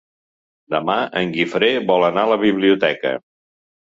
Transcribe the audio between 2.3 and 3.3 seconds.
la biblioteca.